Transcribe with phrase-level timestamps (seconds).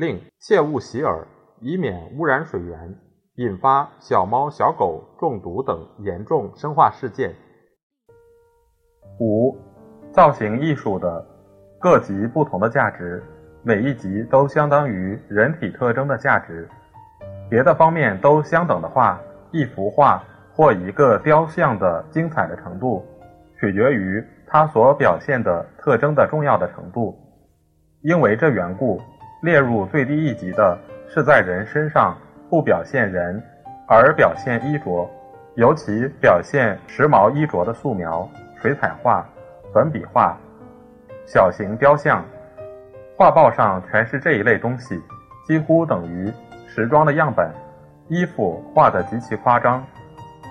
[0.00, 1.26] 另切勿洗耳，
[1.60, 2.96] 以免污染水源，
[3.34, 7.34] 引发小猫小狗中毒等严重生化事件。
[9.18, 9.54] 五、
[10.10, 11.22] 造型艺术的
[11.78, 13.22] 各级不同的价值，
[13.62, 16.66] 每一级都相当于人体特征的价值。
[17.50, 19.20] 别的方面都相等的话，
[19.52, 20.24] 一幅画。
[20.52, 23.02] 或一个雕像的精彩的程度，
[23.58, 27.16] 取决于它所表现的特征的重要的程度。
[28.02, 29.00] 因为这缘故，
[29.42, 32.16] 列入最低一级的是在人身上
[32.50, 33.42] 不表现人，
[33.88, 35.08] 而表现衣着，
[35.54, 38.28] 尤其表现时髦衣着的素描、
[38.60, 39.26] 水彩画、
[39.72, 40.36] 粉笔画、
[41.26, 42.22] 小型雕像。
[43.16, 45.00] 画报上全是这一类东西，
[45.46, 46.30] 几乎等于
[46.66, 47.50] 时装的样本。
[48.08, 49.82] 衣服画得极其夸张。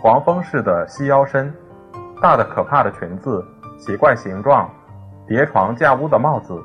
[0.02, 1.54] 黄蜂式的细腰身，
[2.22, 3.44] 大的可怕的裙子，
[3.78, 4.70] 奇怪形状，
[5.28, 6.60] 叠床架屋的帽子。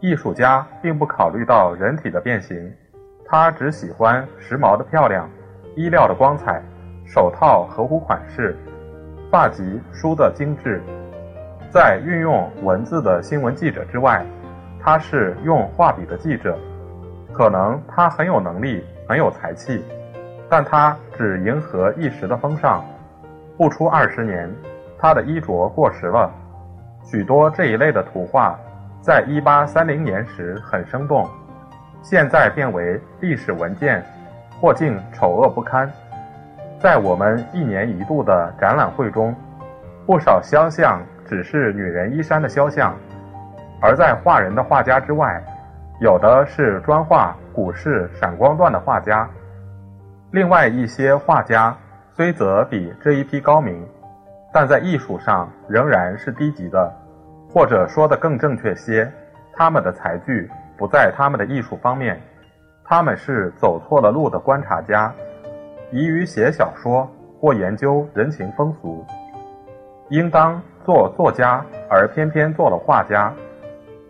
[0.00, 2.72] 艺术家并不考虑到人体的变形，
[3.26, 5.28] 他只喜欢时髦的漂亮，
[5.76, 6.62] 衣料的光彩，
[7.06, 8.56] 手套合乎款式，
[9.30, 10.82] 发髻梳得精致。
[11.70, 14.24] 在运用文字的新闻记者之外，
[14.82, 16.58] 他是用画笔的记者。
[17.32, 19.84] 可能他很有能力，很有才气。
[20.48, 22.84] 但他只迎合一时的风尚，
[23.56, 24.50] 不出二十年，
[24.98, 26.28] 他的衣着过时了。
[27.04, 28.58] 许多这一类的图画，
[29.02, 31.26] 在一八三零年时很生动，
[32.02, 34.04] 现在变为历史文件，
[34.60, 35.90] 或竟丑恶不堪。
[36.78, 39.34] 在我们一年一度的展览会中，
[40.06, 42.94] 不少肖像只是女人衣衫的肖像，
[43.80, 45.42] 而在画人的画家之外，
[46.00, 49.26] 有的是专画古式闪光缎的画家。
[50.30, 51.74] 另外一些画家
[52.14, 53.82] 虽则比这一批高明，
[54.52, 56.92] 但在艺术上仍然是低级的，
[57.52, 59.10] 或者说的更正确些，
[59.52, 62.20] 他们的才具不在他们的艺术方面，
[62.84, 65.12] 他们是走错了路的观察家，
[65.90, 69.04] 宜于写小说或研究人情风俗，
[70.10, 73.32] 应当做作家而偏偏做了画家。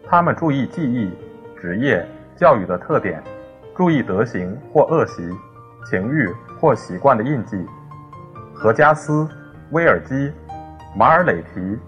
[0.06, 1.10] 他们注意技艺、
[1.60, 3.22] 职业、教育的特点，
[3.74, 5.30] 注意德行或恶习。
[5.88, 6.28] 情欲
[6.60, 7.66] 或习惯的印记，
[8.54, 9.26] 何加斯、
[9.70, 10.30] 威尔基、
[10.94, 11.78] 马尔雷提，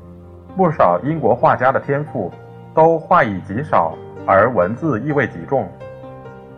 [0.56, 2.30] 不少英国画家的天赋
[2.74, 3.96] 都画艺极少，
[4.26, 5.68] 而文字意味极重。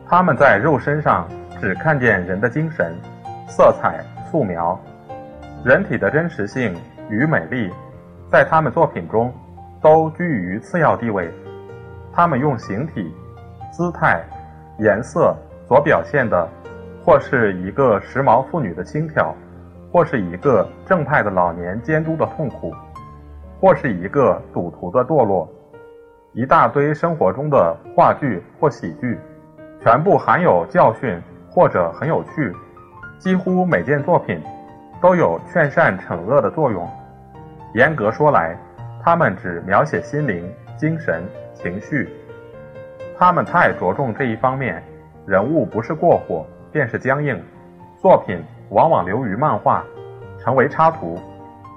[0.07, 1.29] 他们在肉身上
[1.61, 2.95] 只看见人的精神、
[3.49, 4.79] 色彩、素描，
[5.65, 6.75] 人体的真实性
[7.09, 7.71] 与美丽，
[8.31, 9.33] 在他们作品中
[9.81, 11.31] 都居于次要地位。
[12.13, 13.15] 他们用形体、
[13.73, 14.23] 姿态、
[14.79, 15.37] 颜色
[15.69, 16.49] 所表现的。
[17.07, 19.35] 或是一个时髦妇女的轻佻，
[19.93, 22.75] 或是一个正派的老年监督的痛苦，
[23.65, 25.49] 或是一个赌徒的堕落，
[26.35, 29.19] 一大堆生活中的话剧或喜剧，
[29.81, 31.19] 全部含有教训
[31.51, 32.55] 或者很有趣。
[33.19, 34.39] 几乎每件作品
[35.01, 36.87] 都有劝善惩恶的作用。
[37.73, 38.55] 严格说来，
[39.03, 40.47] 他们只描写心灵、
[40.77, 42.07] 精神、情绪。
[43.17, 44.83] 他们太着重这一方面，
[45.25, 46.45] 人物不是过火。
[46.71, 47.43] 便是僵硬，
[48.03, 49.83] 作品往往流于漫画，
[50.39, 51.19] 成为插图，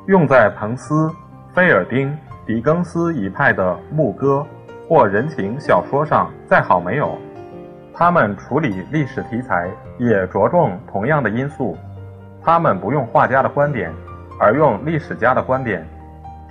[0.07, 1.09] 用在彭斯、
[1.57, 4.45] 菲尔丁、狄更斯一派的牧歌
[4.87, 7.17] 或人情小说上，再好没有。
[7.95, 9.67] 他们处理历史题材
[9.97, 11.75] 也着重同样的因素，
[12.43, 13.91] 他们不用画家的观点，
[14.39, 15.83] 而用历史家的观点，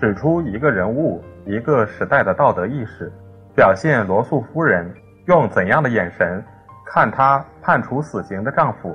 [0.00, 3.08] 指出一个人物、一个时代的道德意识，
[3.54, 4.92] 表现罗素夫人
[5.26, 6.42] 用怎样的眼神。
[6.84, 8.92] 看她判处死刑的丈夫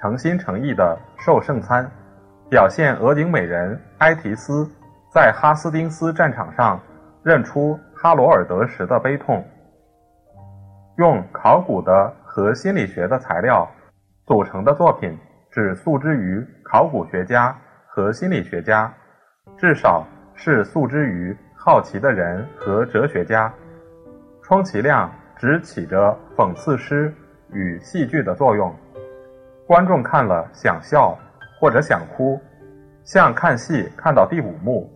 [0.00, 1.86] 诚心诚意地受圣餐，
[2.48, 4.66] 表现俄顶美人埃提斯
[5.12, 6.80] 在哈斯丁斯战场上
[7.22, 9.44] 认出哈罗尔德时的悲痛。
[10.98, 13.68] 用考古的和心理学的材料
[14.26, 15.18] 组成的作品，
[15.50, 18.92] 只诉之于考古学家和心理学家，
[19.58, 23.52] 至少是诉之于好奇的人和哲学家，
[24.42, 27.12] 充其量只起着讽刺诗。
[27.52, 28.72] 与戏剧的作用，
[29.66, 31.18] 观众看了想笑
[31.58, 32.40] 或者想哭，
[33.02, 34.88] 像看戏看到第五幕，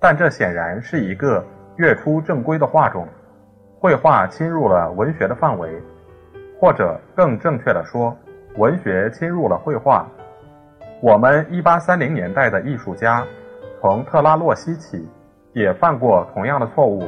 [0.00, 1.44] 但这显然是一个
[1.76, 3.06] 跃出正规的画种，
[3.80, 5.70] 绘画侵入了文学的范围，
[6.60, 8.16] 或者更正确的说，
[8.56, 10.06] 文学侵入了绘画。
[11.00, 13.24] 我们1830年代的艺术家，
[13.80, 15.08] 从特拉洛西起，
[15.52, 17.04] 也犯过同样的错误，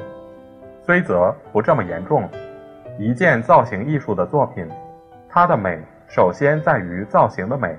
[0.85, 2.29] 虽则不这么严重。
[2.99, 4.69] 一件造型艺术的作品，
[5.29, 7.77] 它的美首先在于造型的美。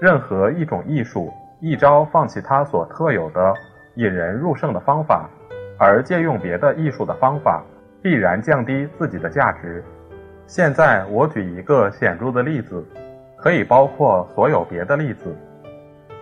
[0.00, 3.54] 任何一种艺术，一朝放弃它所特有的
[3.96, 5.28] 引人入胜的方法，
[5.78, 7.62] 而借用别的艺术的方法，
[8.02, 9.84] 必然降低自己的价值。
[10.46, 12.84] 现在我举一个显著的例子，
[13.36, 15.34] 可以包括所有别的例子，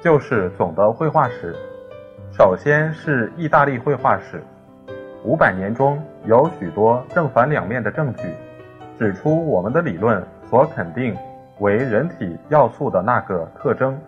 [0.00, 1.54] 就是总的绘画史。
[2.30, 4.42] 首先是意大利绘画史。
[5.24, 8.28] 五百年中有许多正反两面的证据，
[8.98, 11.16] 指出我们的理论所肯定
[11.58, 13.98] 为人体要素的那个特征，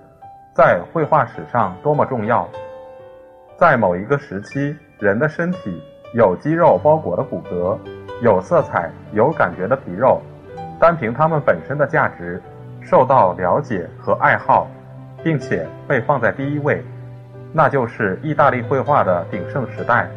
[0.54, 2.48] 在绘画史上多么重要。
[3.56, 5.80] 在某一个时期，人的身体
[6.12, 7.78] 有肌肉包裹的骨骼，
[8.20, 10.20] 有色彩、有感觉的皮肉，
[10.80, 12.42] 单凭它们本身的价值，
[12.82, 14.66] 受到了解和爱好，
[15.22, 16.82] 并且被放在第一位，
[17.52, 20.08] 那就是意大利绘画的鼎盛时代。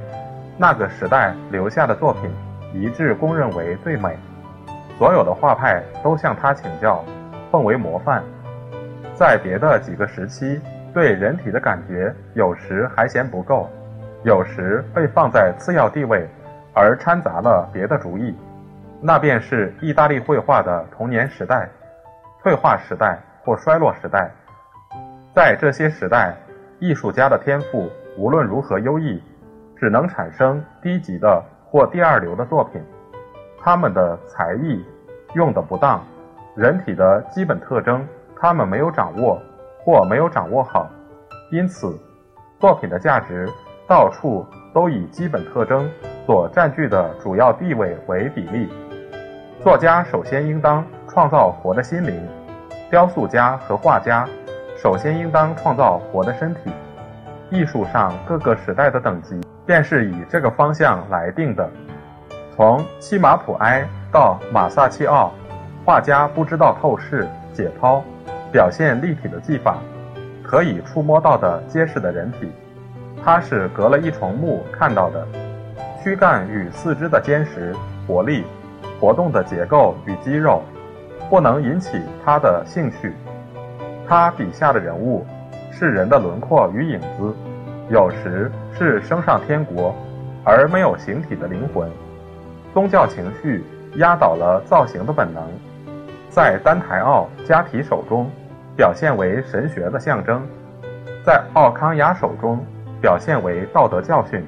[0.57, 2.31] 那个时代留下的作品，
[2.73, 4.17] 一致公认为最美，
[4.97, 7.05] 所有的画派都向他请教，
[7.51, 8.23] 奉为模范。
[9.13, 10.59] 在别的几个时期，
[10.93, 13.69] 对人体的感觉有时还嫌不够，
[14.23, 16.27] 有时被放在次要地位，
[16.73, 18.35] 而掺杂了别的主意，
[19.01, 21.69] 那便是意大利绘画的童年时代、
[22.41, 24.31] 退化时代或衰落时代。
[25.35, 26.35] 在这些时代，
[26.79, 29.21] 艺术家的天赋无论如何优异。
[29.79, 32.81] 只能产生低级的或第二流的作品，
[33.61, 34.83] 他们的才艺
[35.35, 36.03] 用得不当，
[36.55, 38.03] 人体的基本特征
[38.35, 39.39] 他们没有掌握
[39.87, 40.85] 或没有掌握好，
[41.49, 41.97] 因此
[42.59, 43.47] 作品的价值
[43.87, 45.89] 到处都以基本特征
[46.25, 48.67] 所占据的主要地位为比例。
[49.63, 52.21] 作家首先应当创造活的心灵，
[52.89, 54.27] 雕塑家和画家
[54.75, 56.69] 首先应当创造活的身体。
[57.49, 59.39] 艺术上各个时代的等级。
[59.65, 61.69] 便是以这个方向来定的。
[62.55, 65.31] 从西马普埃到马萨契奥，
[65.85, 68.01] 画家不知道透视、解剖、
[68.51, 69.77] 表现立体的技法，
[70.43, 72.51] 可以触摸到的结实的人体，
[73.23, 75.27] 它是隔了一重幕看到的。
[76.03, 77.75] 躯干与四肢的坚实、
[78.07, 78.43] 活力、
[78.99, 80.61] 活动的结构与肌肉，
[81.29, 83.13] 不能引起他的兴趣。
[84.07, 85.25] 他笔下的人物，
[85.69, 87.35] 是人的轮廓与影子。
[87.89, 89.93] 有时是升上天国，
[90.45, 91.89] 而没有形体的灵魂。
[92.73, 93.63] 宗教情绪
[93.95, 95.43] 压倒了造型的本能，
[96.29, 98.29] 在丹台奥加提手中
[98.75, 100.41] 表现为神学的象征，
[101.25, 102.63] 在奥康雅手中
[103.01, 104.45] 表现为道德教训，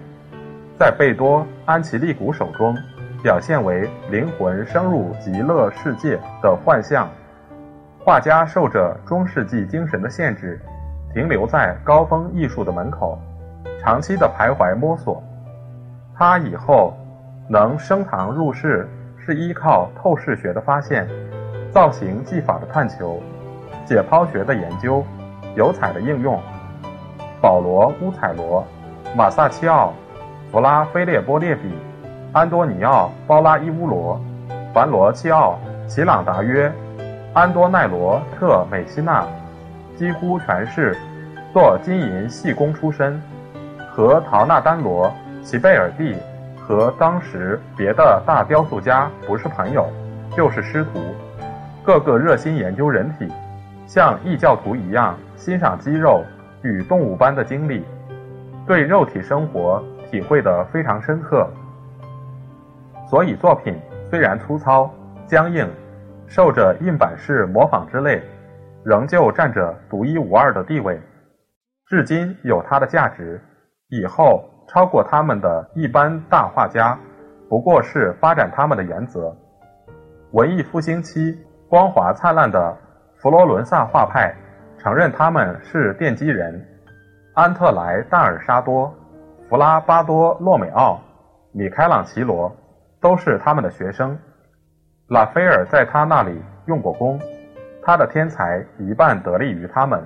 [0.77, 2.75] 在贝多安琪利古手中
[3.23, 7.09] 表现为灵魂升入极乐世界的幻象。
[8.05, 10.59] 画家受着中世纪精神的限制，
[11.13, 13.19] 停留在高峰艺术的门口。
[13.81, 15.23] 长期的徘徊摸索，
[16.17, 16.93] 他以后
[17.49, 18.87] 能升堂入室，
[19.17, 21.07] 是依靠透视学的发现、
[21.71, 23.21] 造型技法的探求、
[23.85, 25.03] 解剖学的研究、
[25.55, 26.39] 油彩的应用。
[27.41, 28.65] 保罗·乌采罗、
[29.15, 29.93] 马萨奇奥、
[30.51, 31.73] 弗拉菲列波列比、
[32.33, 34.19] 安多尼奥·包拉伊乌罗、
[34.73, 35.57] 凡罗契奥、
[35.87, 36.71] 齐朗达约、
[37.33, 39.25] 安多奈罗特美西纳，
[39.95, 40.97] 几乎全是
[41.53, 43.21] 做金银细工出身。
[43.91, 45.11] 和陶纳丹罗、
[45.43, 46.15] 齐贝尔蒂
[46.57, 49.85] 和当时别的大雕塑家不是朋友，
[50.35, 50.99] 就是师徒，
[51.83, 53.27] 个个热心研究人体，
[53.85, 56.23] 像异教徒一样欣赏肌肉
[56.61, 57.83] 与动物般的经历，
[58.67, 61.47] 对肉体生活体会得非常深刻。
[63.09, 63.75] 所以作品
[64.09, 64.89] 虽然粗糙、
[65.25, 65.67] 僵硬，
[66.27, 68.21] 受着印版式模仿之累，
[68.83, 70.99] 仍旧占着独一无二的地位，
[71.87, 73.41] 至今有它的价值。
[73.89, 76.95] 以后超过他们的一般大画家，
[77.49, 79.35] 不过是发展他们的原则。
[80.33, 81.35] 文艺复兴期
[81.69, 82.75] 光华灿烂的
[83.21, 84.33] 佛罗伦萨画派，
[84.79, 86.59] 承认他们是奠基人。
[87.35, 88.91] 安特莱·大尔沙多、
[89.47, 90.99] 弗拉巴多·洛美奥、
[91.51, 92.51] 米开朗奇罗
[92.99, 94.17] 都是他们的学生。
[95.09, 97.19] 拉斐尔在他那里用过功，
[97.83, 100.03] 他的天才一半得力于他们。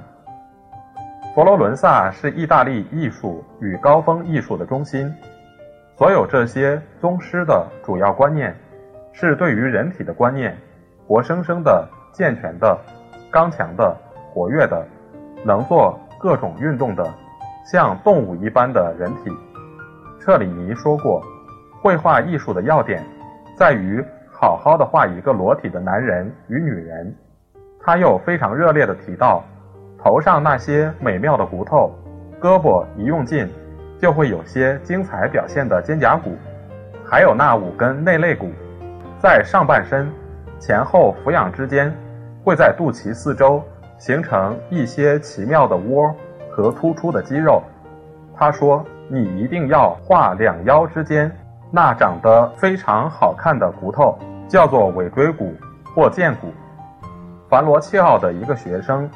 [1.33, 5.09] 佛罗伦萨是意大利艺术与高峰艺术的中心，
[5.97, 8.53] 所有这些宗师的主要观念，
[9.13, 10.57] 是对于人体的观念，
[11.07, 12.77] 活生生的、健全的、
[13.29, 13.95] 刚强的、
[14.31, 14.85] 活跃的，
[15.43, 17.13] 能做各种运动的，
[17.65, 19.31] 像动物一般的人体。
[20.19, 21.21] 彻里尼说过，
[21.81, 23.03] 绘画艺术的要点，
[23.57, 27.13] 在于好好的画一个裸体的男人与女人。
[27.85, 29.43] 他又非常热烈地提到，
[30.01, 31.93] 头上那些美妙的骨头，
[32.39, 33.45] 胳膊一用劲，
[33.99, 36.37] 就会有些精彩表现的肩胛骨，
[37.03, 38.49] 还有那五根内肋骨，
[39.19, 40.09] 在上半身
[40.59, 41.93] 前后俯仰之间，
[42.43, 43.61] 会在肚脐四周
[43.97, 46.13] 形成一些奇妙的窝
[46.51, 47.61] 和突出的肌肉。
[48.35, 51.31] 他说：“你一定要画两腰之间
[51.71, 54.17] 那长得非常好看的骨头，
[54.47, 55.53] 叫做尾椎骨
[55.95, 56.47] 或剑骨。”
[57.49, 59.07] 凡罗切奥的一个学生，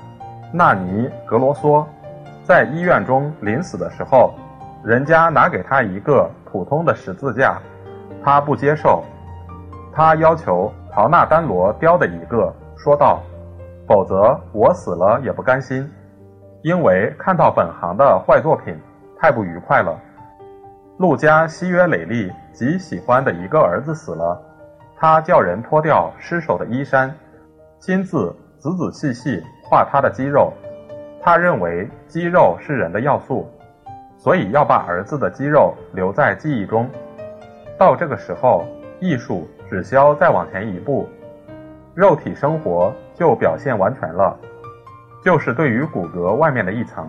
[0.53, 1.87] 纳尼格罗索，
[2.43, 4.33] 在医院中临死的时候，
[4.83, 7.59] 人家拿给他一个普通的十字架，
[8.23, 9.03] 他不接受，
[9.91, 13.21] 他要求陶纳丹罗雕的一个，说道
[13.87, 15.87] ：“否则我死了也不甘心，
[16.63, 18.75] 因为看到本行的坏作品
[19.15, 19.95] 太不愉快了。”
[20.97, 24.41] 路加西约累利极喜欢的一个儿子死了，
[24.97, 27.13] 他叫人脱掉尸首的衣衫。
[27.79, 29.39] 亲自仔仔细细
[29.69, 30.51] 画他的肌肉，
[31.21, 33.47] 他认为肌肉是人的要素，
[34.17, 36.89] 所以要把儿子的肌肉留在记忆中。
[37.77, 38.65] 到这个时候，
[38.99, 41.07] 艺术只需要再往前一步，
[41.93, 44.37] 肉体生活就表现完全了，
[45.23, 47.07] 就是对于骨骼外面的一层，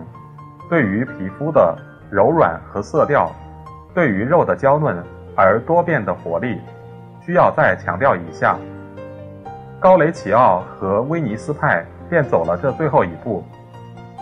[0.69, 1.77] 对于皮肤的
[2.09, 3.31] 柔软和色调，
[3.93, 5.03] 对于肉的娇嫩
[5.35, 6.59] 而多变的活力，
[7.21, 8.57] 需要再强调一下。
[9.79, 13.43] 高雷齐奥和威尼斯派便走了这最后一步，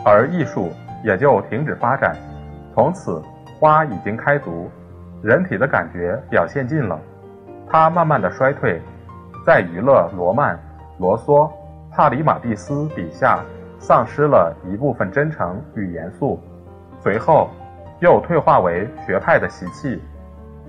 [0.05, 0.71] 而艺术
[1.03, 2.15] 也就停止发展。
[2.75, 3.19] 从此，
[3.59, 4.69] 花已经开足，
[5.23, 6.99] 人体的感觉表现尽了，
[7.69, 8.81] 它慢慢的衰退，
[9.45, 10.57] 在娱乐罗曼、
[10.97, 11.51] 罗梭、
[11.91, 13.43] 帕里马蒂斯笔下，
[13.79, 16.39] 丧失了一部分真诚与严肃，
[16.99, 17.49] 随后
[17.99, 20.01] 又退化为学派的习气、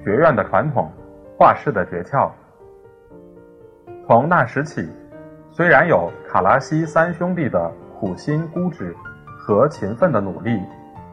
[0.02, 0.90] 学院的传统、
[1.38, 2.31] 画室的诀窍。
[4.07, 4.88] 从那时起，
[5.50, 8.93] 虽然有卡拉西三兄弟的苦心孤诣
[9.38, 10.61] 和勤奋的努力，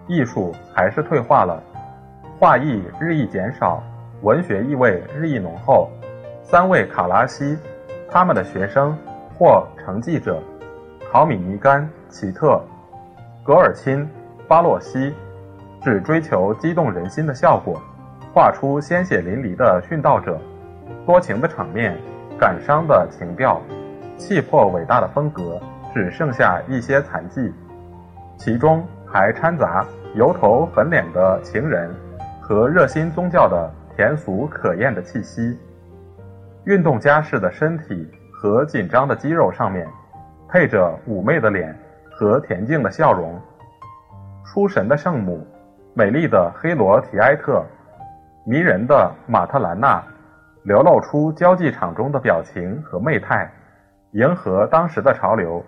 [0.08, 1.62] 艺术还是退化了，
[2.40, 3.84] 画艺日益减少，
[4.26, 5.88] 文学意味日益浓厚。
[6.42, 7.56] 三位卡拉西，
[8.10, 8.98] 他们的学生
[9.38, 10.42] 或承继者
[11.12, 12.60] 考米尼甘、奇特、
[13.44, 14.10] 格尔钦、
[14.48, 15.14] 巴洛西，
[15.80, 17.80] 只追求激动人心的效果，
[18.34, 20.40] 画出鲜血淋漓的殉道者，
[21.06, 21.96] 多情的场面。
[22.38, 23.62] 感伤的情调，
[24.18, 25.58] 气魄伟大的风格，
[25.94, 27.54] 只剩下一些残迹，
[28.36, 31.90] 其中还掺杂油头粉脸的情人
[32.42, 35.58] 和热心宗教的甜俗可厌的气息。
[36.66, 39.88] 运动家式的身体和紧张的肌肉上面，
[40.50, 41.74] 配着妩媚的脸
[42.12, 43.40] 和恬静的笑容。
[44.46, 45.46] 出神的圣母，
[45.94, 47.64] 美丽的黑罗提埃特，
[48.46, 50.04] 迷人的马特兰娜。
[50.64, 53.48] 流露出交际场中的表情和媚态，
[54.14, 55.64] 迎合当时的潮流。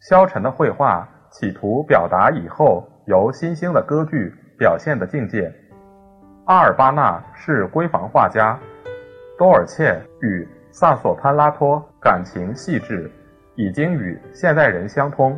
[0.00, 5.54] 消沉的绘画企图表达以后由新兴的歌剧表现的境界。
[6.46, 8.56] 阿尔巴纳是闺房画家，
[9.36, 13.10] 多尔切与萨索潘拉托感情细致，
[13.56, 15.36] 已经与现代人相通。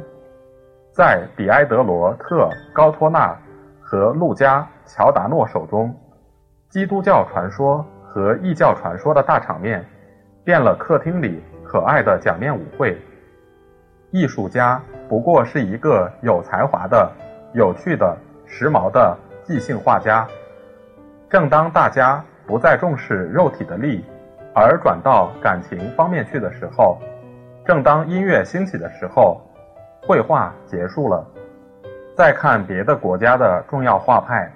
[0.92, 3.34] 在比埃德罗特高托纳
[3.80, 5.94] 和路加乔达诺手中，
[6.68, 7.84] 基督教传说。
[8.10, 9.84] 和异教传说的大场面，
[10.42, 12.98] 变了客厅里可爱的假面舞会。
[14.10, 17.12] 艺术家不过是一个有才华的、
[17.52, 20.26] 有趣的、时髦的即兴画家。
[21.30, 24.02] 正当大家不再重视肉体的力，
[24.54, 26.98] 而转到感情方面去的时候，
[27.66, 29.40] 正当音乐兴起的时候，
[30.06, 31.26] 绘画结束了。
[32.16, 34.50] 再看别的国家的重要画派，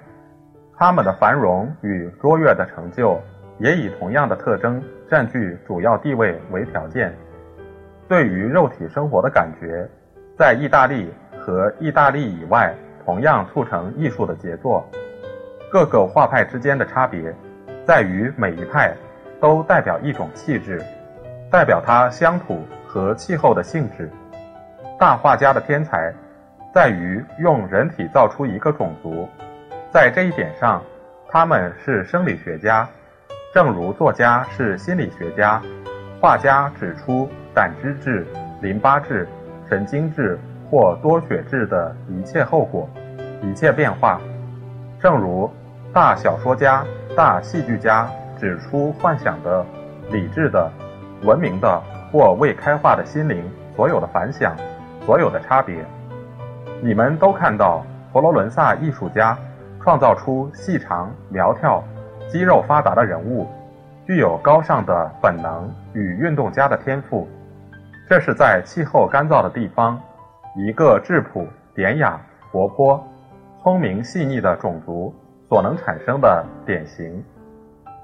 [0.75, 3.19] 他们的繁荣与卓越的成就。
[3.59, 7.13] 也以同样的特征占据主要地位为条件。
[8.09, 9.87] 对于肉体生活的感觉，
[10.35, 12.73] 在意大利和意大利以外
[13.05, 14.83] 同样促成艺术的杰作。
[15.73, 17.33] 各个画派之间的差别，
[17.83, 18.93] 在于每一派
[19.41, 20.79] 都代表一种气质，
[21.49, 24.07] 代表它乡土和气候的性质。
[24.99, 26.13] 大画家的天才，
[26.75, 29.27] 在于用人体造出一个种族，
[29.89, 30.79] 在这一点上，
[31.27, 32.87] 他们是生理学家。
[33.51, 35.59] 正如作家是心理学家，
[36.21, 38.27] 画家指出胆汁质、
[38.61, 39.27] 淋巴质、
[39.67, 40.37] 神经质
[40.69, 42.87] 或多血质的一切后果、
[43.41, 44.21] 一切变化；
[44.99, 45.51] 正如
[45.93, 46.83] 大小说家、
[47.15, 49.63] 大戏剧家指出幻想的、
[50.09, 50.67] 理智的、
[51.21, 51.79] 文明的
[52.11, 54.55] 或未开化的心灵所有的反响、
[55.05, 55.85] 所有的差别。
[56.81, 59.37] 你们都看到佛罗伦萨艺术家
[59.83, 61.83] 创造出细长苗条。
[62.27, 63.47] 肌肉发达的人物，
[64.07, 67.27] 具有高尚的本能与运动家的天赋。
[68.09, 70.01] 这是在气候干燥的地方，
[70.55, 72.19] 一个质朴、典雅、
[72.51, 73.05] 活泼、
[73.61, 75.13] 聪明、细腻的种族
[75.53, 77.23] 所能产生的典型。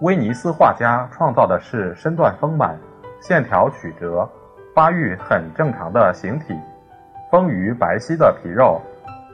[0.01, 2.77] 威尼斯画家创造的是身段丰满、
[3.19, 4.29] 线条曲折、
[4.75, 6.55] 发育很正常的形体，
[7.31, 8.79] 丰腴白皙的皮肉，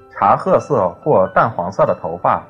[0.09, 2.41] 茶褐色或淡黄色的头发，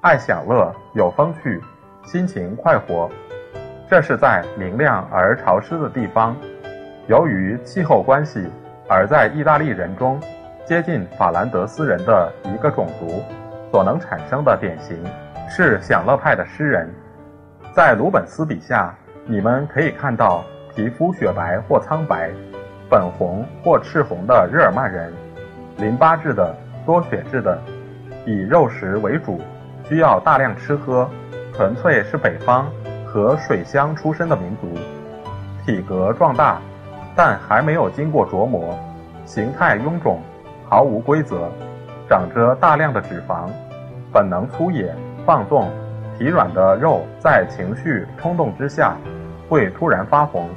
[0.00, 1.60] 爱享乐、有风趣、
[2.04, 3.10] 心情快活。
[3.88, 6.36] 这是在明亮而潮湿的地方。
[7.08, 8.48] 由于气候关系，
[8.88, 10.20] 而在意大利人中
[10.64, 13.24] 接近法兰德斯人的一个种族
[13.70, 14.96] 所能产生的典型
[15.48, 16.88] 是享乐派的诗人。
[17.72, 18.94] 在鲁本斯笔下，
[19.26, 22.30] 你们可以看到皮肤雪白或苍白、
[22.88, 25.12] 粉红或赤红的日耳曼人，
[25.76, 27.58] 淋巴质的、多血质的，
[28.26, 29.40] 以肉食为主，
[29.88, 31.08] 需要大量吃喝，
[31.54, 32.70] 纯粹是北方
[33.06, 34.66] 和水乡出身的民族，
[35.64, 36.60] 体格壮大。
[37.16, 38.78] 但还没有经过琢磨，
[39.26, 40.20] 形态臃肿，
[40.68, 41.50] 毫无规则，
[42.10, 43.48] 长着大量的脂肪，
[44.12, 44.92] 本能粗野、
[45.24, 45.70] 放纵、
[46.18, 48.96] 疲软的肉，在情绪冲动之下
[49.48, 50.50] 会突然发红，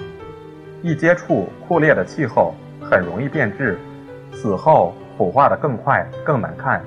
[0.82, 3.78] 一接触酷烈的气候，很容易变质，
[4.32, 6.82] 死后腐化的更快、更难看。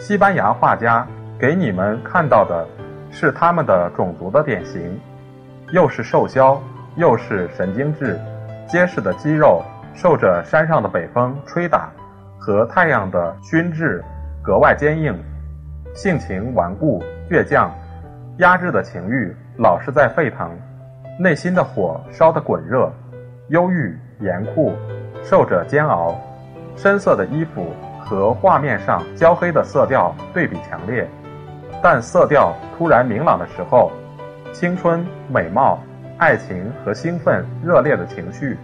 [0.00, 1.06] 西班牙画家
[1.38, 2.66] 给你们看到的
[3.12, 4.98] 是他们的种族的典型，
[5.70, 6.60] 又是瘦削，
[6.96, 8.18] 又是神经质。
[8.68, 9.62] 结实的肌肉
[9.94, 11.88] 受着山上的北风吹打
[12.38, 14.02] 和太阳的熏制，
[14.42, 15.14] 格外坚硬；
[15.94, 17.70] 性情顽固倔强，
[18.38, 20.50] 压制的情欲老是在沸腾，
[21.18, 22.92] 内心的火烧得滚热，
[23.48, 24.72] 忧郁严酷，
[25.22, 26.14] 受着煎熬。
[26.76, 31.08] 深色的衣服和画面上焦黑的色调对比强烈，
[31.82, 33.90] 但色调突然明朗的时候，
[34.52, 35.78] 青春美貌。
[36.18, 38.56] 爱情和兴奋、热烈的情绪，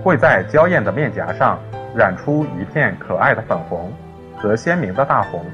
[0.00, 1.58] 会在娇艳的面颊上
[1.94, 3.92] 染出一片可爱的粉红
[4.36, 5.44] 和鲜明的大红。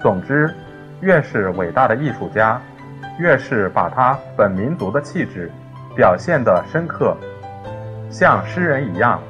[0.00, 0.52] 总之，
[1.00, 2.60] 越是伟大的艺术家，
[3.18, 5.50] 越是把他本民族的气质
[5.94, 7.16] 表现得深刻，
[8.08, 9.20] 像诗人一样，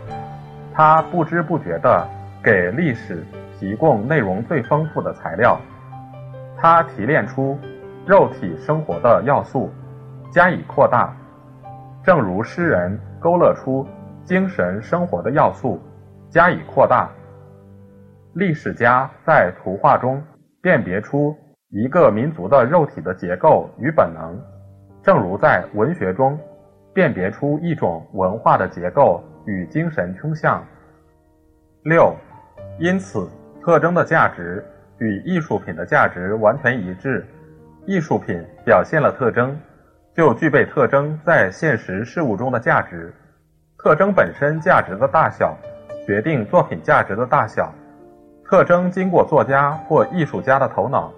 [0.72, 2.06] 他不知不觉地
[2.42, 3.26] 给历史
[3.58, 5.58] 提供内容最丰富的材料。
[6.56, 7.58] 他提炼出
[8.06, 9.72] 肉体生活的要素，
[10.30, 11.12] 加以扩大。
[12.04, 13.86] 正如诗人勾勒出
[14.24, 15.80] 精神生活的要素，
[16.30, 17.10] 加以扩大；
[18.34, 20.22] 历史家在图画中
[20.62, 21.36] 辨别出
[21.68, 24.40] 一个民族的肉体的结构与本能，
[25.02, 26.38] 正如在文学中
[26.94, 30.64] 辨别出一种文化的结构与精神倾向。
[31.82, 32.14] 六，
[32.78, 33.28] 因此，
[33.60, 34.64] 特征的价值
[34.98, 37.26] 与艺术品的价值完全一致。
[37.86, 39.58] 艺术品表现了特征。
[40.12, 43.14] 就具备特征在现实事物中的价值，
[43.78, 45.56] 特征本身价值的大小，
[46.10, 47.72] 决定作品价值的大小。
[48.44, 51.12] 特征经过作家或艺术家的头脑，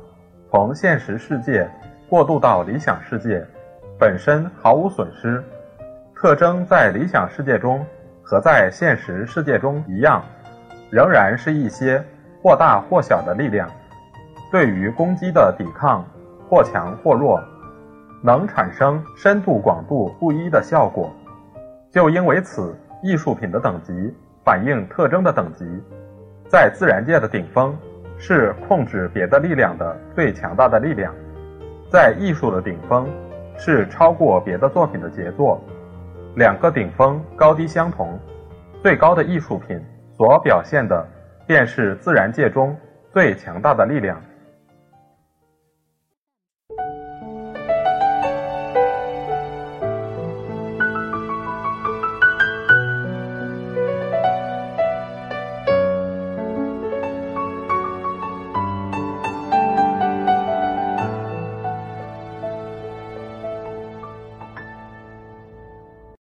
[0.50, 1.66] 从现实世界
[2.10, 3.42] 过渡到理想世界，
[3.98, 5.42] 本身毫无损失。
[6.14, 7.82] 特征在理想世界中
[8.22, 10.22] 和在现实世界中一样，
[10.90, 12.04] 仍然是一些
[12.42, 13.66] 或大或小的力量，
[14.50, 16.04] 对于攻击的抵抗，
[16.50, 17.42] 或强或弱。
[18.22, 21.10] 能产生深度广度不一的效果，
[21.90, 25.64] 就因为此，艺术品的等级反映特征的等级。
[26.48, 27.76] 在自然界的顶峰，
[28.18, 31.12] 是控制别的力量的最强大的力量；
[31.90, 33.08] 在艺术的顶峰，
[33.56, 35.62] 是超过别的作品的杰作。
[36.36, 38.18] 两个顶峰高低相同，
[38.82, 39.80] 最高的艺术品
[40.16, 41.06] 所表现的，
[41.46, 42.76] 便是自然界中
[43.12, 44.20] 最强大的力量。